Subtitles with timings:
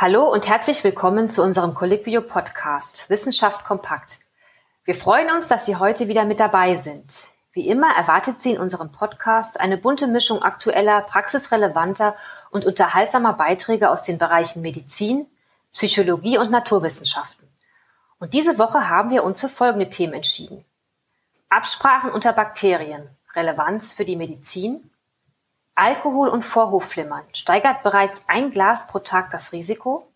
[0.00, 4.18] Hallo und herzlich willkommen zu unserem Colliquio Podcast Wissenschaft kompakt.
[4.82, 7.28] Wir freuen uns, dass Sie heute wieder mit dabei sind.
[7.52, 12.16] Wie immer erwartet Sie in unserem Podcast eine bunte Mischung aktueller, praxisrelevanter
[12.50, 15.26] und unterhaltsamer Beiträge aus den Bereichen Medizin,
[15.74, 17.46] Psychologie und Naturwissenschaften.
[18.18, 20.64] Und diese Woche haben wir uns für folgende Themen entschieden.
[21.50, 24.89] Absprachen unter Bakterien, Relevanz für die Medizin,
[25.80, 30.12] Alkohol und Vorhofflimmern steigert bereits ein Glas pro Tag das Risiko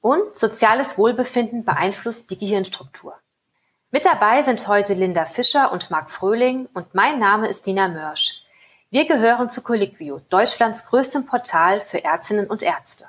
[0.00, 3.14] und soziales Wohlbefinden beeinflusst die Gehirnstruktur.
[3.92, 8.42] Mit dabei sind heute Linda Fischer und Marc Fröhling und mein Name ist Dina Mörsch.
[8.90, 13.04] Wir gehören zu Colliquio, Deutschlands größtem Portal für Ärztinnen und Ärzte.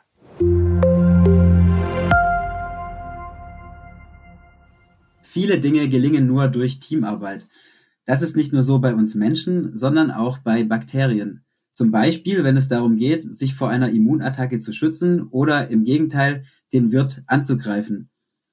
[5.23, 7.47] Viele Dinge gelingen nur durch Teamarbeit.
[8.05, 11.44] Das ist nicht nur so bei uns Menschen, sondern auch bei Bakterien.
[11.75, 16.45] Zum Beispiel, wenn es darum geht, sich vor einer Immunattacke zu schützen oder im Gegenteil
[16.71, 18.09] den Wirt anzugreifen.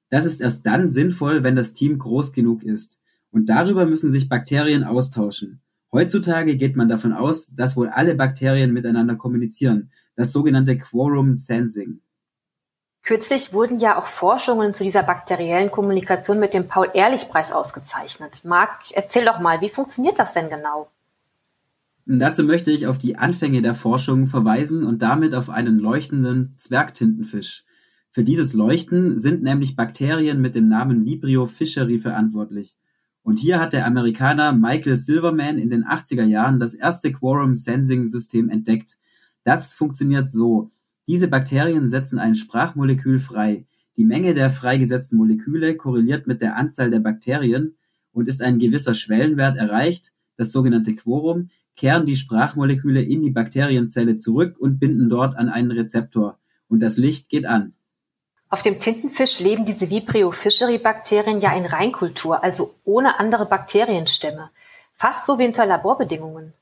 [0.09, 2.99] Das ist erst dann sinnvoll, wenn das Team groß genug ist.
[3.31, 5.61] Und darüber müssen sich Bakterien austauschen.
[5.93, 12.01] Heutzutage geht man davon aus, dass wohl alle Bakterien miteinander kommunizieren, das sogenannte Quorum Sensing.
[13.03, 18.43] Kürzlich wurden ja auch Forschungen zu dieser bakteriellen Kommunikation mit dem Paul-Ehrlich-Preis ausgezeichnet.
[18.43, 20.89] Marc, erzähl doch mal, wie funktioniert das denn genau?
[22.05, 27.63] Dazu möchte ich auf die Anfänge der Forschung verweisen und damit auf einen leuchtenden Zwergtintenfisch.
[28.11, 32.75] Für dieses Leuchten sind nämlich Bakterien mit dem Namen Vibrio fischeri verantwortlich.
[33.23, 38.05] Und hier hat der Amerikaner Michael Silverman in den 80er Jahren das erste Quorum Sensing
[38.05, 38.97] System entdeckt.
[39.45, 40.71] Das funktioniert so.
[41.07, 43.65] Diese Bakterien setzen ein Sprachmolekül frei.
[43.95, 47.75] Die Menge der freigesetzten Moleküle korreliert mit der Anzahl der Bakterien
[48.11, 54.17] und ist ein gewisser Schwellenwert erreicht, das sogenannte Quorum, kehren die Sprachmoleküle in die Bakterienzelle
[54.17, 57.73] zurück und binden dort an einen Rezeptor, und das Licht geht an.
[58.49, 64.51] Auf dem Tintenfisch leben diese Vibrio fischeri Bakterien ja in Reinkultur, also ohne andere Bakterienstämme.
[64.93, 66.53] Fast so wie unter Laborbedingungen.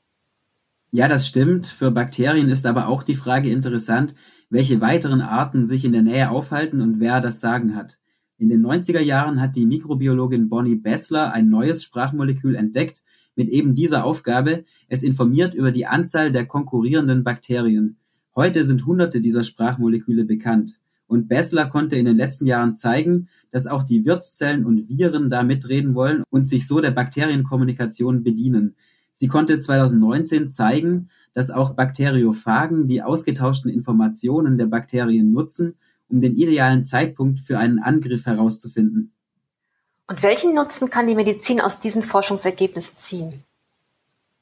[0.90, 1.66] Ja, das stimmt.
[1.66, 4.14] Für Bakterien ist aber auch die Frage interessant,
[4.48, 7.98] welche weiteren Arten sich in der Nähe aufhalten und wer das Sagen hat.
[8.38, 13.02] In den 90er Jahren hat die Mikrobiologin Bonnie Bessler ein neues Sprachmolekül entdeckt,
[13.34, 17.96] mit eben dieser Aufgabe, es informiert über die Anzahl der konkurrierenden Bakterien.
[18.34, 20.78] Heute sind Hunderte dieser Sprachmoleküle bekannt.
[21.06, 25.42] Und Bessler konnte in den letzten Jahren zeigen, dass auch die Wirtszellen und Viren da
[25.42, 28.74] mitreden wollen und sich so der Bakterienkommunikation bedienen.
[29.12, 35.74] Sie konnte 2019 zeigen, dass auch Bakteriophagen die ausgetauschten Informationen der Bakterien nutzen,
[36.08, 39.11] um den idealen Zeitpunkt für einen Angriff herauszufinden.
[40.06, 43.44] Und welchen Nutzen kann die Medizin aus diesen Forschungsergebnissen ziehen?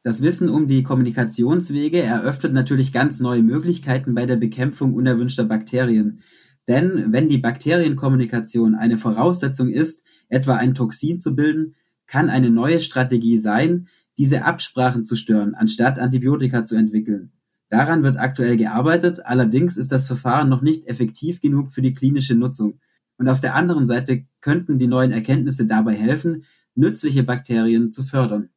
[0.02, 6.22] Das Wissen um die Kommunikationswege eröffnet natürlich ganz neue Möglichkeiten bei der Bekämpfung unerwünschter Bakterien.
[6.66, 11.74] Denn wenn die Bakterienkommunikation eine Voraussetzung ist, etwa ein Toxin zu bilden,
[12.06, 17.32] kann eine neue Strategie sein, diese Absprachen zu stören, anstatt Antibiotika zu entwickeln.
[17.68, 22.34] Daran wird aktuell gearbeitet, allerdings ist das Verfahren noch nicht effektiv genug für die klinische
[22.34, 22.80] Nutzung.
[23.20, 28.48] Und auf der anderen Seite könnten die neuen Erkenntnisse dabei helfen, nützliche Bakterien zu fördern.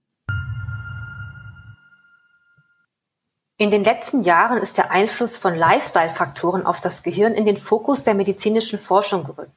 [3.57, 8.03] In den letzten Jahren ist der Einfluss von Lifestyle-Faktoren auf das Gehirn in den Fokus
[8.03, 9.51] der medizinischen Forschung gerückt.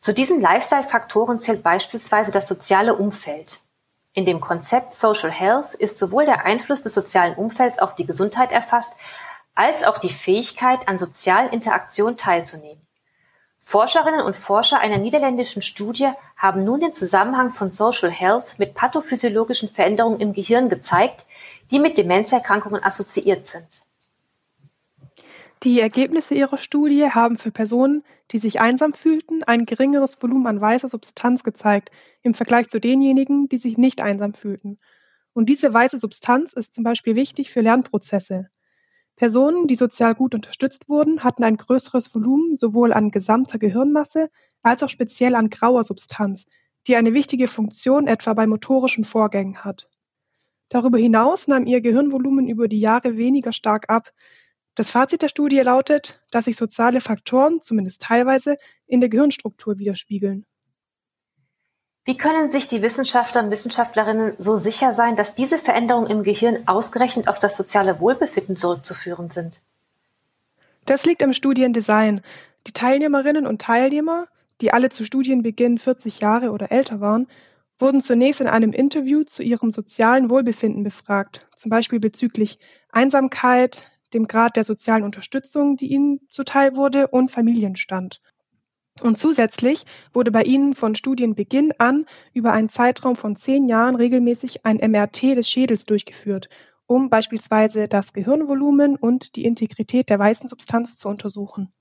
[0.00, 3.60] Zu diesen Lifestyle-Faktoren zählt beispielsweise das soziale Umfeld.
[4.12, 8.52] In dem Konzept Social Health ist sowohl der Einfluss des sozialen Umfelds auf die Gesundheit
[8.52, 8.92] erfasst,
[9.54, 12.85] als auch die Fähigkeit, an sozialen Interaktionen teilzunehmen.
[13.68, 19.68] Forscherinnen und Forscher einer niederländischen Studie haben nun den Zusammenhang von Social Health mit pathophysiologischen
[19.68, 21.26] Veränderungen im Gehirn gezeigt,
[21.72, 23.66] die mit Demenzerkrankungen assoziiert sind.
[25.64, 30.60] Die Ergebnisse ihrer Studie haben für Personen, die sich einsam fühlten, ein geringeres Volumen an
[30.60, 31.90] weißer Substanz gezeigt
[32.22, 34.78] im Vergleich zu denjenigen, die sich nicht einsam fühlten.
[35.32, 38.48] Und diese weiße Substanz ist zum Beispiel wichtig für Lernprozesse.
[39.16, 44.30] Personen, die sozial gut unterstützt wurden, hatten ein größeres Volumen sowohl an gesamter Gehirnmasse
[44.62, 46.44] als auch speziell an grauer Substanz,
[46.86, 49.88] die eine wichtige Funktion etwa bei motorischen Vorgängen hat.
[50.68, 54.12] Darüber hinaus nahm ihr Gehirnvolumen über die Jahre weniger stark ab.
[54.74, 58.56] Das Fazit der Studie lautet, dass sich soziale Faktoren zumindest teilweise
[58.86, 60.44] in der Gehirnstruktur widerspiegeln.
[62.06, 66.62] Wie können sich die Wissenschaftler und Wissenschaftlerinnen so sicher sein, dass diese Veränderungen im Gehirn
[66.66, 69.60] ausgerechnet auf das soziale Wohlbefinden zurückzuführen sind?
[70.84, 72.20] Das liegt am Studiendesign.
[72.68, 74.28] Die Teilnehmerinnen und Teilnehmer,
[74.60, 77.26] die alle zu Studienbeginn 40 Jahre oder älter waren,
[77.80, 82.60] wurden zunächst in einem Interview zu ihrem sozialen Wohlbefinden befragt, zum Beispiel bezüglich
[82.92, 83.82] Einsamkeit,
[84.14, 88.20] dem Grad der sozialen Unterstützung, die ihnen zuteil wurde, und Familienstand.
[89.02, 94.64] Und zusätzlich wurde bei ihnen von Studienbeginn an über einen Zeitraum von zehn Jahren regelmäßig
[94.64, 96.48] ein MRT des Schädels durchgeführt,
[96.86, 101.72] um beispielsweise das Gehirnvolumen und die Integrität der weißen Substanz zu untersuchen.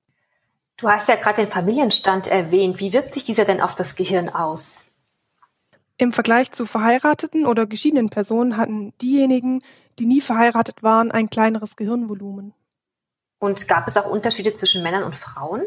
[0.77, 2.79] Du hast ja gerade den Familienstand erwähnt.
[2.81, 4.91] Wie wirkt sich dieser denn auf das Gehirn aus?
[5.97, 9.61] Im Vergleich zu verheirateten oder geschiedenen Personen hatten diejenigen,
[9.97, 12.53] die nie verheiratet waren, ein kleineres Gehirnvolumen.
[13.39, 15.61] Und gab es auch Unterschiede zwischen Männern und Frauen?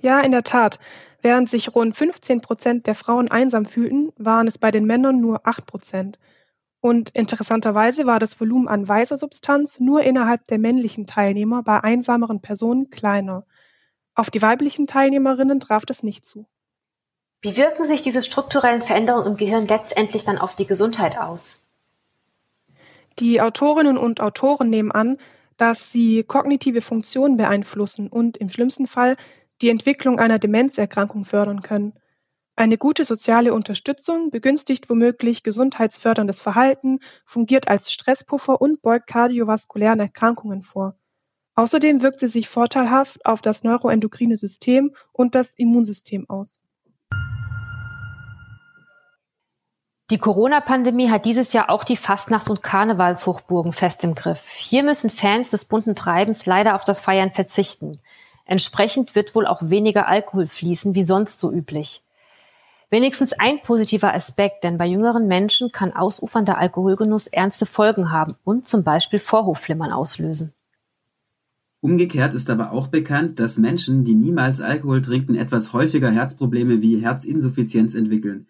[0.00, 0.78] Ja, in der Tat.
[1.20, 5.46] Während sich rund 15 Prozent der Frauen einsam fühlten, waren es bei den Männern nur
[5.46, 6.18] 8 Prozent.
[6.80, 12.40] Und interessanterweise war das Volumen an weißer Substanz nur innerhalb der männlichen Teilnehmer bei einsameren
[12.40, 13.44] Personen kleiner.
[14.14, 16.46] Auf die weiblichen Teilnehmerinnen traf das nicht zu.
[17.40, 21.64] Wie wirken sich diese strukturellen Veränderungen im Gehirn letztendlich dann auf die Gesundheit aus?
[23.18, 25.18] Die Autorinnen und Autoren nehmen an,
[25.56, 29.16] dass sie kognitive Funktionen beeinflussen und im schlimmsten Fall
[29.60, 31.94] die Entwicklung einer Demenzerkrankung fördern können.
[32.56, 40.62] Eine gute soziale Unterstützung begünstigt womöglich gesundheitsförderndes Verhalten, fungiert als Stresspuffer und beugt kardiovaskulären Erkrankungen
[40.62, 40.96] vor.
[41.54, 46.60] Außerdem wirkt sie sich vorteilhaft auf das neuroendokrine System und das Immunsystem aus.
[50.10, 54.48] Die Corona-Pandemie hat dieses Jahr auch die Fastnachts- und Karnevalshochburgen fest im Griff.
[54.56, 58.00] Hier müssen Fans des bunten Treibens leider auf das Feiern verzichten.
[58.48, 62.02] Entsprechend wird wohl auch weniger Alkohol fließen wie sonst so üblich.
[62.88, 68.66] Wenigstens ein positiver Aspekt, denn bei jüngeren Menschen kann ausufernder Alkoholgenuss ernste Folgen haben und
[68.66, 70.54] zum Beispiel Vorhofflimmern auslösen.
[71.80, 77.02] Umgekehrt ist aber auch bekannt, dass Menschen, die niemals Alkohol trinken, etwas häufiger Herzprobleme wie
[77.02, 78.46] Herzinsuffizienz entwickeln.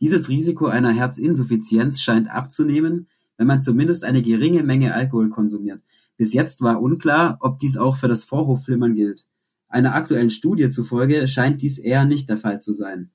[0.00, 3.06] Dieses Risiko einer Herzinsuffizienz scheint abzunehmen,
[3.36, 5.82] wenn man zumindest eine geringe Menge Alkohol konsumiert.
[6.16, 9.26] Bis jetzt war unklar, ob dies auch für das Vorhofflimmern gilt.
[9.72, 13.10] Einer aktuellen Studie zufolge scheint dies eher nicht der Fall zu sein.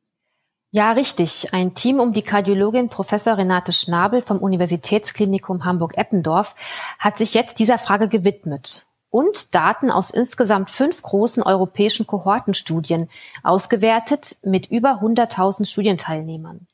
[0.72, 1.54] Ja, richtig.
[1.54, 6.56] Ein Team um die Kardiologin Professor Renate Schnabel vom Universitätsklinikum Hamburg-Eppendorf
[7.00, 13.08] hat sich jetzt dieser Frage gewidmet und Daten aus insgesamt fünf großen europäischen Kohortenstudien
[13.44, 16.68] ausgewertet mit über 100.000 Studienteilnehmern.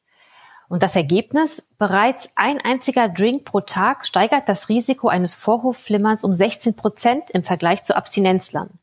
[0.70, 1.68] Und das Ergebnis?
[1.78, 7.44] Bereits ein einziger Drink pro Tag steigert das Risiko eines Vorhofflimmerns um 16 Prozent im
[7.44, 8.80] Vergleich zu Abstinenzlern.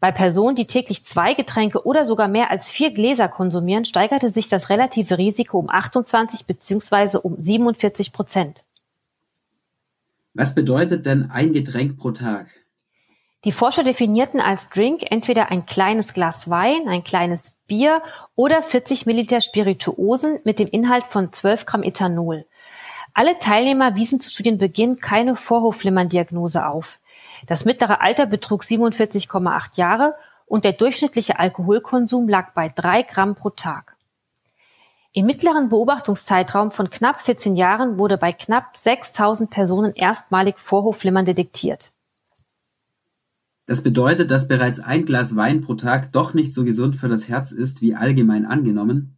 [0.00, 4.48] Bei Personen, die täglich zwei Getränke oder sogar mehr als vier Gläser konsumieren, steigerte sich
[4.48, 7.18] das relative Risiko um 28 bzw.
[7.18, 8.64] um 47 Prozent.
[10.34, 12.48] Was bedeutet denn ein Getränk pro Tag?
[13.44, 18.02] Die Forscher definierten als Drink entweder ein kleines Glas Wein, ein kleines Bier
[18.34, 22.46] oder 40 Milliliter Spirituosen mit dem Inhalt von 12 Gramm Ethanol.
[23.16, 26.98] Alle Teilnehmer wiesen zu Studienbeginn keine Vorhofflimmern-Diagnose auf.
[27.46, 30.16] Das mittlere Alter betrug 47,8 Jahre
[30.46, 33.96] und der durchschnittliche Alkoholkonsum lag bei drei Gramm pro Tag.
[35.12, 41.92] Im mittleren Beobachtungszeitraum von knapp 14 Jahren wurde bei knapp 6000 Personen erstmalig Vorhofflimmern detektiert.
[43.66, 47.28] Das bedeutet, dass bereits ein Glas Wein pro Tag doch nicht so gesund für das
[47.28, 49.16] Herz ist, wie allgemein angenommen?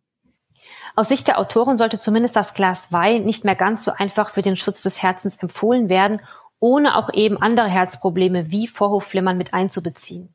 [0.97, 4.43] Aus Sicht der Autoren sollte zumindest das Glas Wein nicht mehr ganz so einfach für
[4.43, 6.21] den Schutz des Herzens empfohlen werden
[6.61, 10.33] ohne auch eben andere Herzprobleme wie Vorhofflimmern mit einzubeziehen.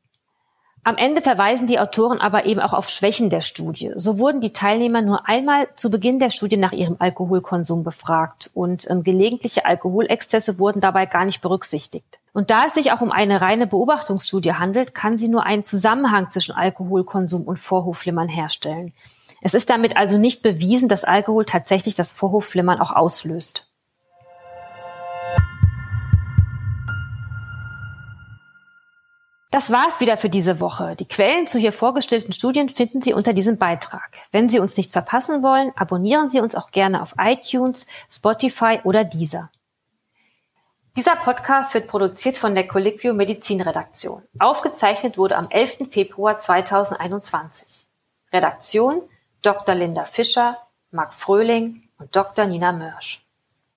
[0.84, 3.92] Am Ende verweisen die Autoren aber eben auch auf Schwächen der Studie.
[3.94, 8.90] So wurden die Teilnehmer nur einmal zu Beginn der Studie nach ihrem Alkoholkonsum befragt und
[8.90, 12.18] ähm, gelegentliche Alkoholexzesse wurden dabei gar nicht berücksichtigt.
[12.32, 16.30] Und da es sich auch um eine reine Beobachtungsstudie handelt, kann sie nur einen Zusammenhang
[16.30, 18.92] zwischen Alkoholkonsum und Vorhofflimmern herstellen.
[19.44, 23.68] Es ist damit also nicht bewiesen, dass Alkohol tatsächlich das Vorhofflimmern auch auslöst.
[29.50, 30.96] Das war's wieder für diese Woche.
[30.96, 34.16] Die Quellen zu hier vorgestellten Studien finden Sie unter diesem Beitrag.
[34.30, 39.04] Wenn Sie uns nicht verpassen wollen, abonnieren Sie uns auch gerne auf iTunes, Spotify oder
[39.04, 39.50] Deezer.
[40.96, 44.22] Dieser Podcast wird produziert von der Colliquio Medizinredaktion.
[44.38, 45.88] Aufgezeichnet wurde am 11.
[45.90, 47.86] Februar 2021.
[48.32, 49.02] Redaktion
[49.42, 49.74] Dr.
[49.74, 50.58] Linda Fischer,
[50.92, 52.46] Marc Fröhling und Dr.
[52.46, 53.21] Nina Mörsch.